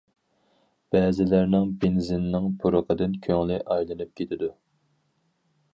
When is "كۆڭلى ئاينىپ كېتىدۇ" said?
3.27-4.53